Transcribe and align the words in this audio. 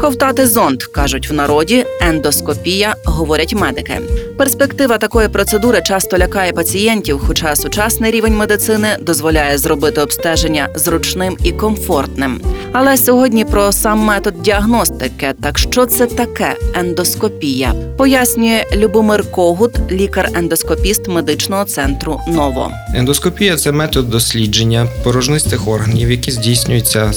Ковтати 0.00 0.46
зонд, 0.46 0.82
кажуть 0.82 1.30
в 1.30 1.32
народі, 1.32 1.86
ендоскопія, 2.00 2.96
говорять 3.04 3.54
медики. 3.54 4.00
Перспектива 4.38 4.98
такої 4.98 5.28
процедури 5.28 5.82
часто 5.82 6.18
лякає 6.18 6.52
пацієнтів, 6.52 7.20
хоча 7.26 7.56
сучасний 7.56 8.10
рівень 8.10 8.36
медицини 8.36 8.88
дозволяє 9.00 9.58
зробити 9.58 10.00
обстеження 10.00 10.68
зручним 10.74 11.36
і 11.44 11.52
комфортним. 11.52 12.40
Але 12.72 12.96
сьогодні 12.96 13.44
про 13.44 13.72
сам 13.72 13.98
метод 13.98 14.42
діагностики. 14.42 15.34
Так 15.42 15.58
що 15.58 15.86
це 15.86 16.06
таке 16.06 16.54
ендоскопія? 16.74 17.74
Пояснює 17.96 18.64
Любомир 18.76 19.30
Когут, 19.30 19.92
лікар-ендоскопіст 19.92 21.08
медичного 21.08 21.64
центру 21.64 22.20
Ново. 22.28 22.70
Ендоскопія 22.94 23.56
це 23.56 23.72
метод 23.72 24.10
дослідження 24.10 24.88
порожнистих 25.04 25.68
органів, 25.68 26.10
які 26.10 26.30
здійснюються 26.30 27.12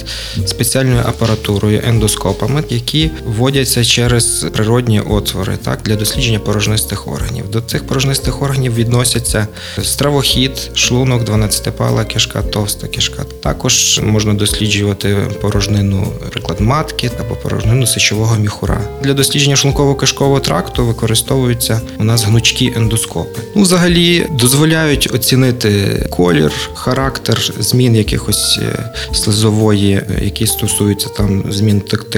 спеціальною 0.45 1.02
апаратурою 1.05 1.81
ендоскопами, 1.88 2.63
які 2.69 3.11
вводяться 3.25 3.83
через 3.83 4.45
природні 4.53 4.99
отвори, 5.01 5.57
так 5.63 5.79
для 5.85 5.95
дослідження 5.95 6.39
порожнистих 6.39 7.07
органів. 7.07 7.49
До 7.51 7.61
цих 7.61 7.88
порожнистих 7.88 8.41
органів 8.41 8.75
відносяться 8.75 9.47
стравохід, 9.83 10.71
шлунок, 10.73 11.29
12-пала 11.29 12.05
кишка, 12.05 12.41
товста 12.41 12.88
кишка. 12.88 13.23
Також 13.44 13.99
можна 14.03 14.33
досліджувати 14.33 15.17
порожнину, 15.41 16.07
наприклад, 16.23 16.61
матки 16.61 17.11
або 17.19 17.35
порожнину 17.35 17.88
сечового 17.88 18.35
міхура. 18.35 18.81
Для 19.03 19.13
дослідження 19.13 19.55
шлунково-кишкового 19.55 20.39
тракту 20.41 20.85
використовуються 20.85 21.81
у 21.99 22.03
нас 22.03 22.23
гнучкі 22.23 22.73
ендоскопи. 22.77 23.39
Ну, 23.55 23.61
взагалі 23.61 24.27
дозволяють 24.31 25.09
оцінити 25.13 26.05
колір, 26.09 26.51
характер 26.73 27.53
змін 27.59 27.95
якихось 27.95 28.59
е, 28.61 28.94
слизової, 29.13 29.94
е, 29.94 30.05
які 30.22 30.47
стосуються 30.47 31.09
там 31.09 31.44
змін 31.49 31.81
тек- 31.91 32.09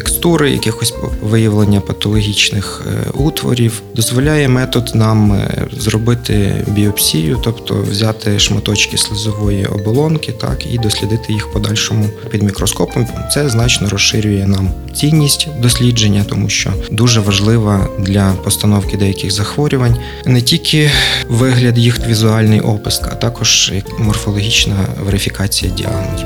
текстури, 0.42 0.52
якихось 0.52 0.94
виявлення 1.22 1.82
патологічних 1.82 2.82
е, 2.88 3.10
утворів. 3.14 3.82
Дозволяє 3.96 4.48
метод 4.48 4.92
нам 4.94 5.34
е, 5.34 5.68
зробити 5.78 6.66
біопсію, 6.68 7.40
тобто 7.44 7.86
взяти 7.92 8.40
шматочки 8.40 8.98
слизової 8.98 9.66
оболонки, 9.66 10.32
так 10.32 10.66
і 10.74 10.78
дослідити 10.78 11.34
їх 11.34 11.52
подальшому 11.52 12.10
під 12.30 12.44
мікроскопом. 12.44 13.08
Це 13.34 13.50
значно 13.50 13.90
розширює 13.90 14.48
нам 14.48 14.70
цінність 14.94 15.48
дослідження, 15.60 16.26
тому 16.30 16.50
що 16.50 16.74
дуже 16.92 17.20
важлива 17.20 17.88
для 18.00 18.34
постановки 18.44 18.98
деяких 18.98 19.32
захворювань 19.32 19.98
не 20.26 20.42
тільки 20.42 20.92
вигляд 21.30 21.78
їх 21.78 22.08
візуальний 22.08 22.60
опис, 22.60 23.02
а 23.04 23.16
також 23.16 23.74
морфологічна 24.00 24.76
верифікація 25.06 25.72
діагнозу. 25.72 26.26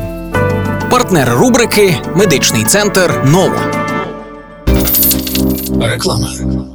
Партнер 0.91 1.29
рубрики 1.29 1.97
Медичний 2.15 2.63
центр 2.63 3.21
Ново. 3.25 3.84
Reklama. 5.87 6.74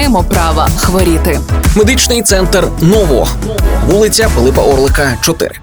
маємо 0.00 0.24
права 0.24 0.68
хворіти. 0.76 1.40
Медичний 1.76 2.22
центр 2.22 2.68
Ново, 2.80 3.28
вулиця 3.86 4.28
Пилипа 4.34 4.62
Орлика, 4.62 5.16
4. 5.20 5.60